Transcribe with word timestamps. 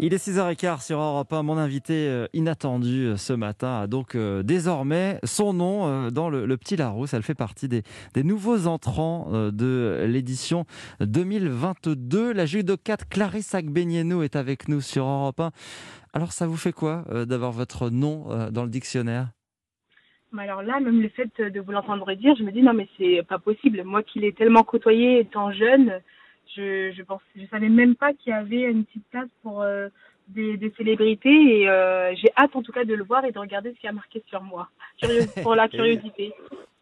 Il 0.00 0.14
est 0.14 0.28
6h15 0.28 0.86
sur 0.86 1.00
Europe 1.00 1.32
1. 1.32 1.42
Mon 1.42 1.58
invité 1.58 2.06
euh, 2.06 2.28
inattendu 2.32 3.06
euh, 3.06 3.16
ce 3.16 3.32
matin 3.32 3.80
a 3.80 3.86
donc 3.88 4.14
euh, 4.14 4.44
désormais 4.44 5.18
son 5.24 5.52
nom 5.52 6.08
dans 6.12 6.30
le, 6.30 6.56
Petit 6.56 6.76
Larousse. 6.76 7.14
Elle 7.14 7.24
fait 7.24 7.34
partie 7.34 7.66
des, 7.66 7.82
nouveaux 8.22 8.68
entrants 8.68 9.28
de 9.32 10.04
l'édition 10.06 10.66
2022. 11.00 12.32
La 12.32 12.46
judocate 12.46 13.08
Clarisse 13.08 13.56
Agbenienou 13.56 14.22
est 14.22 14.36
avec 14.36 14.68
nous 14.68 14.80
sur 14.80 15.04
Europe 15.04 15.40
1. 15.40 15.50
Alors 16.12 16.30
ça 16.30 16.46
vous 16.46 16.56
fait 16.56 16.72
quoi 16.72 17.04
d'avoir 17.26 17.50
votre 17.50 17.90
nom 17.90 18.50
dans 18.50 18.62
le 18.62 18.70
dictionnaire? 18.70 19.30
Alors 20.36 20.62
là, 20.62 20.78
même 20.80 21.00
le 21.00 21.08
fait 21.08 21.30
de 21.40 21.60
vous 21.60 21.72
l'entendre 21.72 22.12
dire, 22.14 22.34
je 22.38 22.44
me 22.44 22.52
dis 22.52 22.62
non 22.62 22.74
mais 22.74 22.88
c'est 22.98 23.22
pas 23.28 23.38
possible. 23.38 23.82
Moi 23.84 24.02
qui 24.02 24.20
l'ai 24.20 24.32
tellement 24.32 24.62
côtoyé 24.62 25.20
étant 25.20 25.52
jeune, 25.52 26.00
je 26.56 26.92
je 26.92 27.02
pense 27.02 27.20
je 27.36 27.46
savais 27.46 27.68
même 27.68 27.94
pas 27.94 28.12
qu'il 28.12 28.30
y 28.30 28.36
avait 28.36 28.62
une 28.62 28.84
petite 28.84 29.06
place 29.10 29.28
pour 29.42 29.62
euh, 29.62 29.88
des, 30.28 30.56
des, 30.56 30.70
célébrités 30.76 31.60
et 31.60 31.68
euh, 31.68 32.14
j'ai 32.16 32.28
hâte 32.36 32.54
en 32.54 32.62
tout 32.62 32.72
cas 32.72 32.84
de 32.84 32.94
le 32.94 33.04
voir 33.04 33.24
et 33.24 33.32
de 33.32 33.38
regarder 33.38 33.72
ce 33.74 33.80
qui 33.80 33.88
a 33.88 33.92
marqué 33.92 34.22
sur 34.28 34.42
moi 34.42 34.68
pour 35.42 35.54
la 35.54 35.68
curiosité. 35.68 36.34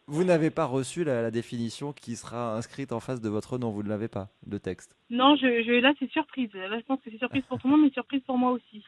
Vous 0.09 0.25
n'avez 0.25 0.51
pas 0.51 0.65
reçu 0.65 1.03
la, 1.05 1.23
la, 1.23 1.31
définition 1.31 1.93
qui 1.93 2.15
sera 2.15 2.57
inscrite 2.57 2.93
en 2.93 3.01
face 3.01 3.21
de 3.21 3.29
votre 3.29 3.59
nom, 3.59 3.71
vous 3.71 3.83
ne 3.83 3.89
l'avez 3.89 4.09
pas, 4.09 4.29
le 4.49 4.61
texte 4.61 4.97
Non, 5.11 5.37
je, 5.37 5.63
je, 5.65 5.81
là 5.81 5.93
c'est 5.99 6.11
surprise. 6.11 6.51
Là 6.55 6.79
je 6.79 6.85
pense 6.85 7.01
que 7.01 7.11
c'est 7.11 7.19
surprise 7.19 7.45
pour 7.49 7.59
tout 7.59 7.67
le 7.67 7.73
monde, 7.73 7.83
mais 7.85 7.91
surprise 7.91 8.23
pour 8.27 8.39
moi 8.39 8.53
aussi. 8.53 8.85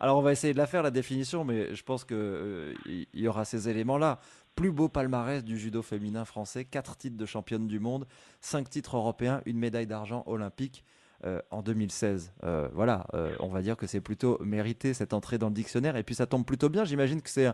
Alors 0.00 0.18
on 0.18 0.22
va 0.22 0.32
essayer 0.32 0.52
de 0.52 0.58
la 0.58 0.66
faire 0.66 0.82
la 0.82 0.90
définition, 0.90 1.44
mais 1.44 1.74
je 1.74 1.82
pense 1.82 2.04
qu'il 2.04 2.16
euh, 2.18 2.74
y 3.14 3.28
aura 3.28 3.44
ces 3.44 3.68
éléments-là. 3.68 4.18
Plus 4.54 4.70
beau 4.70 4.88
palmarès 4.88 5.42
du 5.44 5.58
judo 5.58 5.82
féminin 5.82 6.24
français, 6.24 6.64
quatre 6.64 6.96
titres 6.96 7.16
de 7.16 7.26
championne 7.26 7.66
du 7.66 7.80
monde, 7.80 8.06
cinq 8.40 8.70
titres 8.70 8.96
européens, 8.96 9.42
une 9.46 9.58
médaille 9.58 9.86
d'argent 9.86 10.22
olympique. 10.26 10.84
Euh, 11.24 11.40
en 11.50 11.62
2016. 11.62 12.34
Euh, 12.42 12.68
voilà, 12.74 13.06
on 13.40 13.48
va 13.48 13.62
dire 13.62 13.78
que 13.78 13.86
c'est 13.86 14.02
plutôt 14.02 14.38
mérité 14.44 14.92
cette 14.92 15.14
entrée 15.14 15.38
dans 15.38 15.48
le 15.48 15.54
dictionnaire. 15.54 15.96
Et 15.96 16.02
puis 16.02 16.14
ça 16.14 16.26
tombe 16.26 16.44
plutôt 16.44 16.68
bien. 16.68 16.84
J'imagine 16.84 17.22
que 17.22 17.30
c'est 17.30 17.50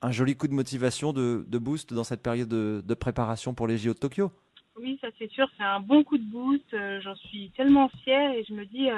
un, 0.00 0.10
joli 0.10 0.36
coup 0.36 0.48
de 0.48 0.54
motivation, 0.54 1.12
de, 1.12 1.44
boost 1.58 1.92
dans 1.92 2.04
cette 2.04 2.22
période 2.22 2.48
de, 2.48 2.94
préparation 2.94 3.52
pour 3.52 3.66
les 3.66 3.76
JO 3.76 3.92
de 3.92 3.98
Tokyo. 3.98 4.30
Oui, 4.78 4.96
ça 5.02 5.08
c'est 5.18 5.30
sûr. 5.30 5.50
C'est 5.58 5.64
un 5.64 5.80
bon 5.80 6.02
coup 6.02 6.16
de 6.16 6.24
boost. 6.24 6.74
J'en 7.02 7.16
suis 7.16 7.50
tellement 7.58 7.90
fière 8.04 8.30
et 8.30 8.44
je 8.48 8.54
me 8.54 8.64
dis 8.64 8.88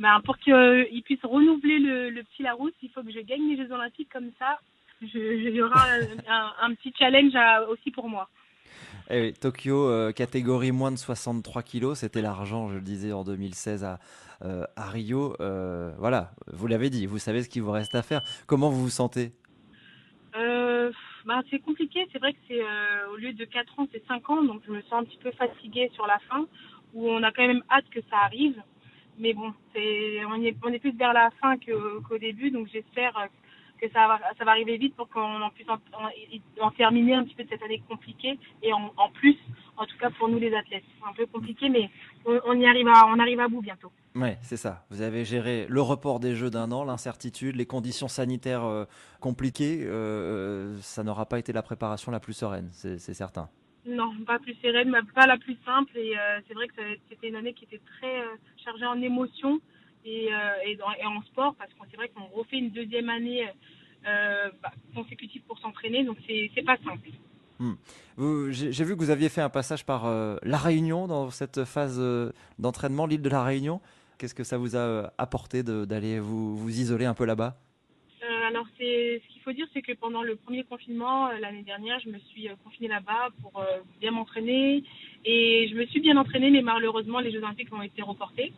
ben, 0.00 0.20
pour 0.24 0.36
qu'il 0.38 1.02
puisse 1.04 1.22
renouveler 1.22 1.78
le, 1.78 2.22
petit 2.22 2.42
Larousse, 2.42 2.72
il 2.82 2.90
faut 2.90 3.04
que 3.04 3.12
je 3.12 3.20
gagne 3.20 3.48
les 3.48 3.56
Jeux 3.58 3.70
Olympiques 3.70 4.10
comme 4.12 4.30
ça. 4.40 4.58
Il 5.02 5.54
y 5.54 5.62
aura 5.62 5.86
un, 6.60 6.74
petit 6.74 6.92
challenge 6.98 7.32
aussi 7.68 7.90
pour 7.90 8.08
moi. 8.08 8.28
Eh 9.10 9.32
Tokyo, 9.32 9.88
euh, 9.88 10.12
catégorie 10.12 10.72
moins 10.72 10.92
de 10.92 10.96
63 10.96 11.62
kilos, 11.62 11.98
c'était 11.98 12.22
l'argent, 12.22 12.68
je 12.68 12.74
le 12.74 12.80
disais, 12.80 13.12
en 13.12 13.24
2016 13.24 13.82
à, 13.82 13.98
euh, 14.42 14.64
à 14.76 14.88
Rio. 14.90 15.34
Euh, 15.40 15.92
voilà, 15.98 16.30
vous 16.46 16.66
l'avez 16.66 16.90
dit, 16.90 17.06
vous 17.06 17.18
savez 17.18 17.42
ce 17.42 17.48
qu'il 17.48 17.62
vous 17.62 17.72
reste 17.72 17.94
à 17.94 18.02
faire. 18.02 18.22
Comment 18.46 18.70
vous 18.70 18.82
vous 18.82 18.90
sentez? 18.90 19.32
Ben, 21.26 21.42
C'est 21.50 21.58
compliqué, 21.58 22.08
c'est 22.12 22.18
vrai 22.18 22.32
que 22.32 22.38
c'est 22.48 22.62
au 23.12 23.16
lieu 23.16 23.34
de 23.34 23.44
4 23.44 23.78
ans, 23.78 23.86
c'est 23.92 24.04
5 24.06 24.30
ans, 24.30 24.42
donc 24.42 24.62
je 24.66 24.72
me 24.72 24.80
sens 24.82 25.02
un 25.02 25.04
petit 25.04 25.18
peu 25.18 25.30
fatiguée 25.32 25.90
sur 25.94 26.06
la 26.06 26.18
fin, 26.30 26.46
où 26.94 27.10
on 27.10 27.22
a 27.22 27.30
quand 27.30 27.46
même 27.46 27.62
hâte 27.70 27.84
que 27.90 28.00
ça 28.08 28.16
arrive. 28.24 28.60
Mais 29.18 29.34
bon, 29.34 29.52
c'est, 29.74 30.24
on, 30.24 30.42
est, 30.42 30.56
on 30.64 30.72
est 30.72 30.78
plus 30.78 30.96
vers 30.96 31.12
la 31.12 31.30
fin 31.42 31.56
qu'au 31.58 32.18
début, 32.18 32.50
donc 32.50 32.68
j'espère 32.72 33.28
que 33.80 33.88
ça 33.90 34.06
va, 34.06 34.20
ça 34.38 34.44
va 34.44 34.52
arriver 34.52 34.76
vite 34.76 34.94
pour 34.96 35.08
qu'on 35.08 35.50
puisse 35.54 35.68
en, 35.68 36.70
terminer 36.72 37.14
un 37.14 37.24
petit 37.24 37.34
peu 37.34 37.44
de 37.44 37.48
cette 37.48 37.62
année 37.62 37.82
compliquée. 37.88 38.38
Et 38.62 38.72
en, 38.72 38.90
plus, 39.14 39.36
en 39.76 39.86
tout 39.86 39.96
cas 39.98 40.10
pour 40.10 40.28
nous 40.28 40.38
les 40.38 40.54
athlètes, 40.54 40.84
c'est 40.86 41.08
un 41.08 41.14
peu 41.14 41.26
compliqué, 41.26 41.68
mais 41.68 41.90
on, 42.24 42.54
y 42.54 42.66
arrive 42.66 42.88
à, 42.88 43.06
on 43.06 43.18
arrive 43.18 43.40
à 43.40 43.48
bout 43.48 43.62
bientôt. 43.62 43.90
Ouais, 44.14 44.38
c'est 44.42 44.56
ça. 44.56 44.84
Vous 44.90 45.02
avez 45.02 45.24
géré 45.24 45.66
le 45.68 45.80
report 45.80 46.20
des 46.20 46.34
Jeux 46.34 46.50
d'un 46.50 46.72
an, 46.72 46.84
l'incertitude, 46.84 47.56
les 47.56 47.66
conditions 47.66 48.08
sanitaires 48.08 48.64
euh, 48.64 48.84
compliquées. 49.20 49.84
Euh, 49.84 50.76
ça 50.80 51.04
n'aura 51.04 51.26
pas 51.26 51.38
été 51.38 51.52
la 51.52 51.62
préparation 51.62 52.10
la 52.12 52.20
plus 52.20 52.34
sereine, 52.34 52.68
c'est 52.72 52.98
certain. 52.98 53.48
Non, 53.86 54.12
pas 54.26 54.38
plus 54.38 54.54
sereine, 54.62 54.94
pas 55.14 55.26
la 55.26 55.38
plus 55.38 55.56
simple. 55.64 55.96
Et 55.96 56.16
euh, 56.16 56.40
c'est 56.46 56.54
vrai 56.54 56.68
que 56.68 56.82
c'était 57.08 57.28
une 57.28 57.36
année 57.36 57.54
qui 57.54 57.64
était 57.64 57.80
très 57.98 58.20
euh, 58.20 58.36
chargée 58.62 58.86
en 58.86 59.00
émotions 59.00 59.60
et, 60.04 60.28
euh, 60.32 60.66
et, 60.66 60.72
et, 60.72 61.06
en 61.06 61.22
sport, 61.22 61.54
parce 61.56 61.72
que 61.72 61.78
c'est 61.90 61.96
vrai 61.96 62.08
qu'on 62.08 62.26
refait 62.26 62.58
une 62.58 62.70
deuxième 62.70 63.08
année 63.08 63.48
bah, 64.04 64.70
consécutive 64.94 65.42
pour 65.46 65.58
s'entraîner, 65.58 66.04
donc 66.04 66.16
c'est 66.26 66.64
pas 66.64 66.76
simple. 66.84 67.10
Hmm. 67.58 67.74
J'ai 68.50 68.84
vu 68.84 68.94
que 68.94 69.00
vous 69.00 69.10
aviez 69.10 69.28
fait 69.28 69.42
un 69.42 69.50
passage 69.50 69.84
par 69.84 70.04
La 70.42 70.58
Réunion 70.58 71.06
dans 71.06 71.30
cette 71.30 71.64
phase 71.64 72.00
d'entraînement, 72.58 73.06
l'île 73.06 73.22
de 73.22 73.28
La 73.28 73.44
Réunion. 73.44 73.80
Qu'est-ce 74.18 74.34
que 74.34 74.44
ça 74.44 74.58
vous 74.58 74.76
a 74.76 75.12
apporté 75.18 75.62
d'aller 75.62 76.20
vous, 76.20 76.56
vous 76.56 76.80
isoler 76.80 77.04
un 77.04 77.14
peu 77.14 77.24
là-bas? 77.24 77.56
Alors 78.50 78.66
c'est 78.78 79.22
ce 79.24 79.32
qu'il 79.32 79.42
faut 79.42 79.52
dire, 79.52 79.66
c'est 79.72 79.80
que 79.80 79.92
pendant 79.92 80.22
le 80.22 80.34
premier 80.34 80.64
confinement 80.64 81.28
euh, 81.28 81.38
l'année 81.40 81.62
dernière, 81.62 82.00
je 82.00 82.08
me 82.08 82.18
suis 82.18 82.48
euh, 82.48 82.54
confinée 82.64 82.88
là-bas 82.88 83.28
pour 83.40 83.60
euh, 83.60 83.78
bien 84.00 84.10
m'entraîner 84.10 84.82
et 85.24 85.68
je 85.70 85.76
me 85.76 85.86
suis 85.86 86.00
bien 86.00 86.16
entraînée, 86.16 86.50
mais 86.50 86.60
malheureusement 86.60 87.20
les 87.20 87.30
Jeux 87.30 87.38
Olympiques 87.38 87.72
ont 87.72 87.80
été 87.80 88.02
reportés. 88.02 88.52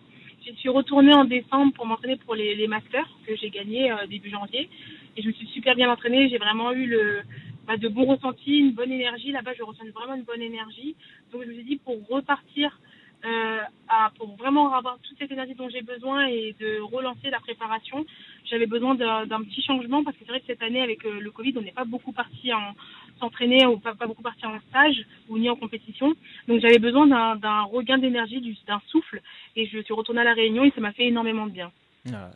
Je 0.46 0.52
suis 0.54 0.70
retournée 0.70 1.12
en 1.14 1.26
décembre 1.26 1.74
pour 1.74 1.84
m'entraîner 1.84 2.16
pour 2.16 2.34
les, 2.34 2.54
les 2.54 2.68
masters 2.68 3.06
que 3.26 3.36
j'ai 3.36 3.50
gagnés 3.50 3.94
début 4.08 4.30
janvier 4.30 4.70
et 5.16 5.22
je 5.22 5.28
me 5.28 5.32
suis 5.32 5.46
super 5.48 5.74
bien 5.74 5.90
entraînée. 5.90 6.28
J'ai 6.28 6.38
vraiment 6.38 6.72
eu 6.72 6.86
le 6.86 7.22
bah, 7.66 7.76
de 7.76 7.88
bons 7.88 8.06
ressentis, 8.06 8.58
une 8.58 8.72
bonne 8.72 8.92
énergie 8.92 9.32
là-bas. 9.32 9.52
Je 9.56 9.62
ressens 9.62 9.84
vraiment 9.94 10.14
une 10.14 10.24
bonne 10.24 10.42
énergie. 10.42 10.96
Donc 11.32 11.42
je 11.44 11.48
me 11.48 11.54
suis 11.54 11.64
dit 11.64 11.76
pour 11.76 11.96
repartir 12.08 12.78
euh, 13.24 13.60
à, 13.88 14.10
pour 14.18 14.34
vraiment 14.36 14.74
avoir 14.74 14.98
toute 14.98 15.16
cette 15.16 15.30
énergie 15.30 15.54
dont 15.54 15.68
j'ai 15.68 15.82
besoin 15.82 16.26
et 16.26 16.56
de 16.58 16.80
relancer 16.80 17.30
la 17.30 17.38
préparation, 17.38 18.04
j'avais 18.50 18.66
besoin 18.66 18.96
d'un 18.96 19.42
petit 19.44 19.62
changement 19.62 20.02
parce 20.02 20.16
que 20.16 20.24
c'est 20.24 20.32
vrai 20.32 20.40
que 20.40 20.46
cette 20.46 20.62
année 20.62 20.82
avec 20.82 21.04
euh, 21.04 21.20
le 21.20 21.30
Covid, 21.30 21.54
on 21.56 21.60
n'est 21.60 21.70
pas 21.70 21.84
beaucoup 21.84 22.10
parti 22.10 22.52
en 22.52 22.74
s'entraîner 23.20 23.64
ou 23.66 23.78
pas, 23.78 23.94
pas, 23.94 24.08
beaucoup 24.08 24.22
parti 24.22 24.44
en 24.44 24.58
stage 24.70 25.06
ou 25.28 25.38
ni 25.38 25.48
en 25.48 25.54
compétition. 25.54 26.14
Donc 26.48 26.60
j'avais 26.60 26.80
besoin 26.80 27.06
d'un 27.36 27.62
regain 27.62 27.98
d'énergie, 27.98 28.40
d'un 28.66 28.80
souffle 28.88 29.20
et 29.54 29.66
je 29.66 29.78
suis 29.82 29.94
retournée 29.94 30.22
à 30.22 30.24
la 30.24 30.34
Réunion 30.34 30.64
et 30.64 30.72
ça 30.72 30.80
m'a 30.80 30.92
fait 30.92 31.06
énormément 31.06 31.46
de 31.46 31.52
bien. 31.52 31.70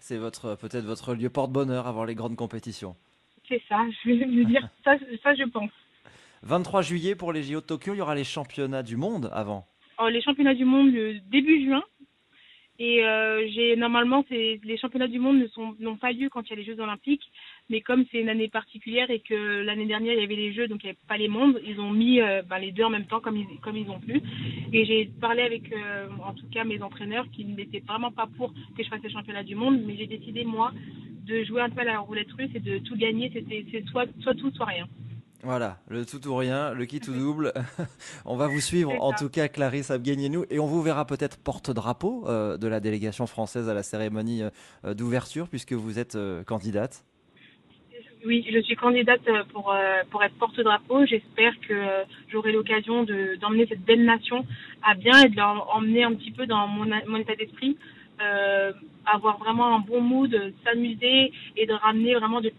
C'est 0.00 0.16
votre 0.16 0.56
peut-être 0.56 0.84
votre 0.84 1.15
lieu 1.15 1.31
porte-bonheur 1.31 1.87
avant 1.87 2.04
les 2.04 2.15
grandes 2.15 2.37
compétitions. 2.37 2.97
C'est 3.49 3.62
ça, 3.69 3.84
je 4.04 4.10
veux 4.10 4.44
dire 4.44 4.69
ça, 4.84 4.97
ça 5.22 5.34
je 5.34 5.44
pense. 5.44 5.71
23 6.43 6.82
juillet 6.82 7.15
pour 7.15 7.32
les 7.32 7.43
JO 7.43 7.60
de 7.60 7.66
Tokyo, 7.66 7.94
il 7.94 7.99
y 7.99 8.00
aura 8.00 8.15
les 8.15 8.25
championnats 8.25 8.82
du 8.82 8.97
monde 8.97 9.31
avant. 9.32 9.66
Oh, 9.99 10.09
les 10.09 10.21
championnats 10.21 10.54
du 10.54 10.65
monde 10.65 10.93
le 10.93 11.19
début 11.31 11.65
juin. 11.65 11.82
Et 12.79 13.05
euh, 13.05 13.49
j'ai 13.55 13.75
normalement 13.77 14.25
les 14.31 14.79
championnats 14.79 15.09
du 15.09 15.19
monde 15.19 15.39
ne 15.39 15.47
sont 15.49 15.75
n'ont 15.81 15.97
pas 15.97 16.13
lieu 16.13 16.29
quand 16.29 16.43
il 16.43 16.51
y 16.51 16.53
a 16.53 16.57
les 16.57 16.65
Jeux 16.65 16.79
Olympiques, 16.79 17.25
mais 17.71 17.81
comme 17.81 18.05
c'est 18.11 18.21
une 18.21 18.29
année 18.29 18.49
particulière 18.49 19.11
et 19.11 19.21
que 19.21 19.63
l'année 19.63 19.87
dernière 19.87 20.13
il 20.13 20.21
y 20.21 20.25
avait 20.25 20.37
les 20.37 20.53
Jeux 20.53 20.69
donc 20.69 20.83
il 20.83 20.87
n'y 20.87 20.91
avait 20.91 20.99
pas 21.09 21.17
les 21.17 21.29
mondes, 21.29 21.59
ils 21.65 21.81
ont 21.81 21.91
mis 21.91 22.21
euh, 22.21 22.43
ben, 22.43 22.59
les 22.59 22.73
deux 22.73 22.85
en 22.85 22.91
même 22.91 23.07
temps 23.07 23.21
comme 23.21 23.39
ils 23.39 23.47
comme 23.63 23.77
ils 23.77 23.89
ont 23.89 24.01
pu. 24.01 24.21
Et 24.73 24.85
j'ai 24.85 25.07
parlé 25.21 25.43
avec 25.43 25.73
euh, 25.73 26.09
en 26.23 26.35
tout 26.35 26.47
cas 26.51 26.65
mes 26.65 26.83
entraîneurs 26.83 27.27
qui 27.33 27.47
n'étaient 27.47 27.83
vraiment 27.87 28.11
pas 28.11 28.29
pour 28.37 28.53
que 28.53 28.83
je 28.83 28.89
fasse 28.89 29.03
les 29.03 29.11
championnats 29.11 29.43
du 29.45 29.55
monde, 29.55 29.81
mais 29.87 29.97
j'ai 29.97 30.07
décidé 30.07 30.45
moi 30.45 30.73
de 31.27 31.45
jouer 31.45 31.63
un 31.63 31.71
peu 31.71 31.81
à 31.81 31.85
la 31.85 31.99
roulette 32.01 32.31
russe 32.33 32.51
et 32.55 32.61
de 32.61 32.79
tout 32.79 32.97
gagner. 32.97 33.31
C'était 33.33 33.65
soit 33.91 34.07
soit 34.21 34.35
tout 34.35 34.51
soit 34.51 34.67
rien. 34.67 34.87
Voilà, 35.43 35.77
le 35.89 36.05
tout 36.05 36.27
ou 36.29 36.35
rien, 36.35 36.73
le 36.73 36.87
qui 36.87 36.99
tout 36.99 37.13
double. 37.13 37.53
on 38.25 38.37
va 38.37 38.49
vous 38.49 38.61
suivre, 38.61 38.93
en 39.01 39.13
tout 39.13 39.29
cas, 39.29 39.49
Clarisse 39.49 39.91
Abguenienou, 39.91 40.45
et 40.51 40.59
on 40.59 40.67
vous 40.67 40.83
verra 40.83 41.07
peut-être 41.07 41.39
porte-drapeau 41.39 42.25
euh, 42.27 42.57
de 42.57 42.67
la 42.67 42.81
délégation 42.81 43.27
française 43.27 43.69
à 43.69 43.75
la 43.75 43.83
cérémonie 43.83 44.43
euh, 44.43 44.95
d'ouverture, 44.95 45.49
puisque 45.49 45.75
vous 45.75 45.99
êtes 45.99 46.17
euh, 46.17 46.43
candidate. 46.43 47.05
Oui, 48.25 48.45
je 48.53 48.61
suis 48.63 48.75
candidate 48.75 49.21
pour, 49.53 49.73
pour 50.11 50.25
être 50.25 50.35
porte-drapeau. 50.35 51.07
J'espère 51.07 51.53
que 51.61 51.75
j'aurai 52.29 52.51
l'occasion 52.51 53.05
d'emmener 53.05 53.69
cette 53.69 53.85
belle 53.85 54.05
nation 54.05 54.45
à 54.83 54.95
bien 54.95 55.23
et 55.23 55.29
de 55.29 55.37
l'emmener 55.37 56.03
un 56.03 56.13
petit 56.15 56.33
peu 56.33 56.45
dans 56.45 56.67
mon, 56.67 56.87
mon 57.07 57.19
état 57.19 57.37
d'esprit 57.37 57.77
euh, 58.21 58.72
avoir 59.04 59.38
vraiment 59.38 59.77
un 59.77 59.81
bon 59.81 60.01
mood, 60.01 60.34
s'amuser 60.65 61.33
et 61.57 61.66
de 61.66 61.72
ramener 61.72 62.15
vraiment 62.15 62.41
des, 62.41 62.54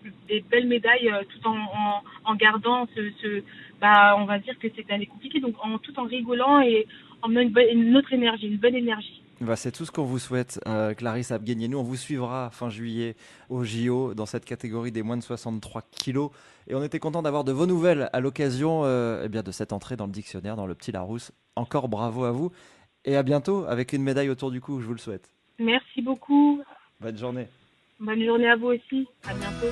belles 0.49 0.67
médailles 0.67 1.09
euh, 1.09 1.23
tout 1.29 1.47
en, 1.47 2.35
gardant 2.35 2.87
ce, 2.95 3.43
bah, 3.81 4.15
on 4.17 4.25
va 4.25 4.39
dire 4.39 4.57
que 4.59 4.67
c'est 4.75 4.89
année 4.91 5.07
compliquée, 5.07 5.39
donc 5.39 5.55
en, 5.61 5.77
tout 5.77 5.97
en 5.99 6.03
rigolant 6.03 6.61
et 6.61 6.87
en 7.21 7.29
menant 7.29 7.41
une, 7.41 7.79
une 7.79 7.97
autre 7.97 8.13
énergie, 8.13 8.47
une 8.47 8.57
bonne 8.57 8.75
énergie. 8.75 9.21
Bah, 9.39 9.55
c'est 9.55 9.71
tout 9.71 9.85
ce 9.85 9.91
qu'on 9.91 10.03
vous 10.03 10.17
souhaite, 10.17 10.59
euh, 10.67 10.95
Clarisse 10.95 11.31
Nous, 11.31 11.77
On 11.77 11.83
vous 11.83 11.95
suivra 11.95 12.49
fin 12.49 12.69
juillet 12.69 13.15
au 13.49 13.63
JO 13.63 14.15
dans 14.15 14.25
cette 14.25 14.45
catégorie 14.45 14.91
des 14.91 15.03
moins 15.03 15.17
de 15.17 15.21
63 15.21 15.83
kilos. 15.91 16.31
Et 16.67 16.73
on 16.73 16.81
était 16.81 16.97
content 16.97 17.21
d'avoir 17.21 17.43
de 17.43 17.51
vos 17.51 17.67
nouvelles 17.67 18.09
à 18.13 18.19
l'occasion 18.19 18.81
euh, 18.83 19.21
eh 19.25 19.29
bien 19.29 19.43
de 19.43 19.51
cette 19.51 19.73
entrée 19.73 19.95
dans 19.95 20.07
le 20.07 20.11
dictionnaire, 20.11 20.55
dans 20.55 20.65
le 20.65 20.73
Petit 20.73 20.91
Larousse. 20.91 21.31
Encore 21.55 21.87
bravo 21.87 22.23
à 22.23 22.31
vous 22.31 22.51
et 23.05 23.15
à 23.15 23.21
bientôt 23.21 23.65
avec 23.65 23.93
une 23.93 24.01
médaille 24.01 24.29
autour 24.29 24.49
du 24.49 24.59
cou, 24.59 24.81
je 24.81 24.87
vous 24.87 24.93
le 24.93 24.99
souhaite. 24.99 25.31
Merci 25.59 26.01
beaucoup. 26.01 26.61
Bonne 26.99 27.17
journée. 27.17 27.47
Bonne 27.99 28.23
journée 28.23 28.49
à 28.49 28.55
vous 28.55 28.67
aussi. 28.67 29.07
À 29.27 29.33
bientôt. 29.33 29.65